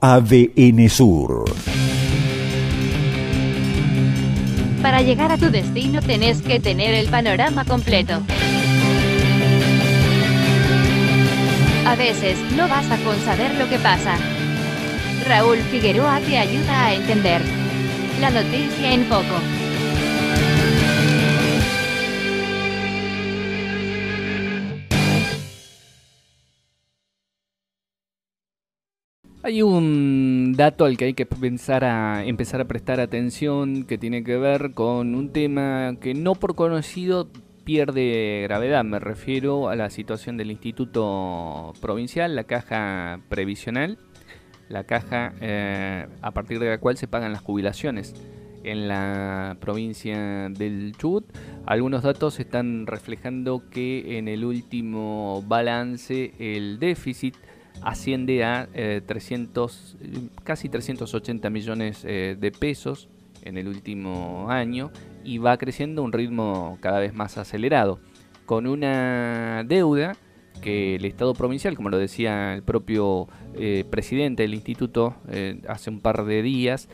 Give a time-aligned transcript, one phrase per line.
[0.00, 1.44] ADN Sur.
[4.80, 8.22] Para llegar a tu destino tenés que tener el panorama completo.
[11.84, 14.16] A veces no basta con saber lo que pasa.
[15.26, 17.42] Raúl Figueroa te ayuda a entender.
[18.20, 19.57] La noticia en poco.
[29.44, 34.72] Hay un dato al que hay que empezar a prestar atención que tiene que ver
[34.74, 37.28] con un tema que no por conocido
[37.62, 38.82] pierde gravedad.
[38.82, 43.98] Me refiero a la situación del Instituto Provincial, la caja previsional,
[44.68, 48.14] la caja eh, a partir de la cual se pagan las jubilaciones
[48.64, 51.24] en la provincia del Chubut.
[51.64, 57.36] Algunos datos están reflejando que en el último balance el déficit
[57.82, 58.68] asciende a
[59.06, 63.08] 300, eh, casi 380 millones eh, de pesos
[63.42, 64.90] en el último año
[65.24, 68.00] y va creciendo a un ritmo cada vez más acelerado,
[68.46, 70.16] con una deuda
[70.62, 75.14] que el Estado provincial, como lo decía el propio eh, presidente del instituto
[75.68, 76.88] hace un par de días,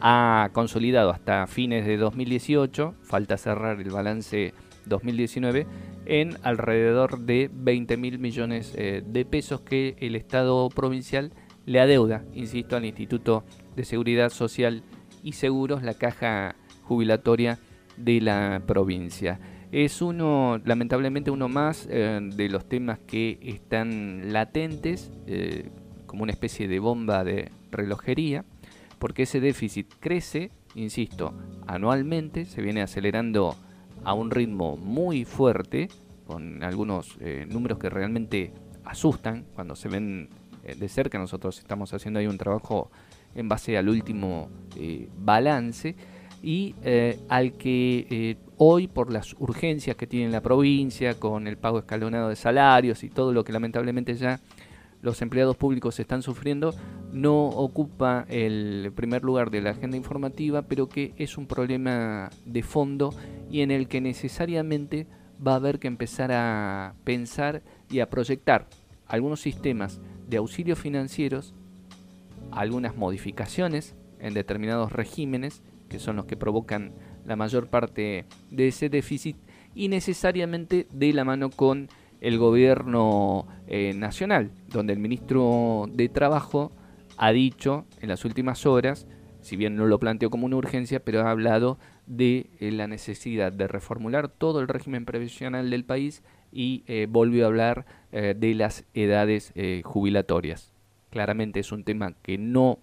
[0.00, 4.54] ha consolidado hasta fines de 2018, falta cerrar el balance
[4.86, 5.66] 2019,
[6.06, 11.32] en alrededor de 20 mil millones eh, de pesos que el Estado provincial
[11.66, 14.82] le adeuda, insisto, al Instituto de Seguridad Social
[15.22, 17.58] y Seguros, la caja jubilatoria
[17.96, 19.40] de la provincia.
[19.72, 25.70] Es uno, lamentablemente, uno más eh, de los temas que están latentes, eh,
[26.06, 28.44] como una especie de bomba de relojería,
[28.98, 31.34] porque ese déficit crece, insisto,
[31.66, 33.56] anualmente, se viene acelerando
[34.04, 35.88] a un ritmo muy fuerte,
[36.26, 38.52] con algunos eh, números que realmente
[38.84, 40.28] asustan cuando se ven
[40.62, 41.18] eh, de cerca.
[41.18, 42.90] Nosotros estamos haciendo ahí un trabajo
[43.34, 45.96] en base al último eh, balance
[46.42, 46.74] y
[47.30, 52.36] al que hoy por las urgencias que tiene la provincia con el pago escalonado de
[52.36, 54.40] salarios y todo lo que lamentablemente ya
[55.04, 56.74] los empleados públicos están sufriendo,
[57.12, 62.62] no ocupa el primer lugar de la agenda informativa, pero que es un problema de
[62.62, 63.14] fondo
[63.50, 65.06] y en el que necesariamente
[65.46, 68.66] va a haber que empezar a pensar y a proyectar
[69.06, 71.54] algunos sistemas de auxilio financieros,
[72.50, 76.92] algunas modificaciones en determinados regímenes, que son los que provocan
[77.26, 79.36] la mayor parte de ese déficit,
[79.74, 81.88] y necesariamente de la mano con
[82.24, 86.72] el gobierno eh, nacional, donde el ministro de Trabajo
[87.18, 89.06] ha dicho en las últimas horas,
[89.42, 93.52] si bien no lo planteó como una urgencia, pero ha hablado de eh, la necesidad
[93.52, 98.84] de reformular todo el régimen previsional del país y eh, volvió a hablar de las
[98.94, 99.52] edades
[99.82, 100.72] jubilatorias.
[101.10, 102.78] Claramente es un tema que no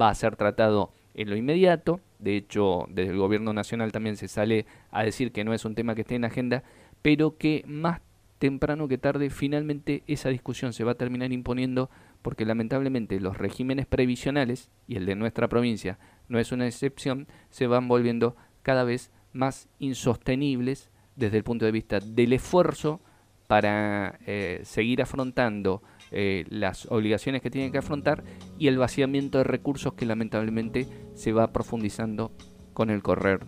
[0.00, 4.28] va a ser tratado en lo inmediato, de hecho desde el gobierno nacional también se
[4.28, 6.62] sale a decir que no es un tema que esté en agenda,
[7.02, 8.00] pero que más
[8.42, 11.90] temprano que tarde finalmente esa discusión se va a terminar imponiendo
[12.22, 17.68] porque lamentablemente los regímenes previsionales, y el de nuestra provincia no es una excepción, se
[17.68, 23.00] van volviendo cada vez más insostenibles desde el punto de vista del esfuerzo
[23.46, 28.24] para eh, seguir afrontando eh, las obligaciones que tienen que afrontar
[28.58, 32.32] y el vaciamiento de recursos que lamentablemente se va profundizando
[32.72, 33.46] con el correr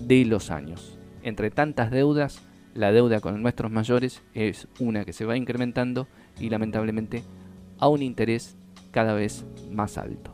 [0.00, 0.96] de los años.
[1.24, 6.06] Entre tantas deudas, la deuda con nuestros mayores es una que se va incrementando
[6.38, 7.24] y lamentablemente
[7.78, 8.56] a un interés
[8.90, 10.32] cada vez más alto.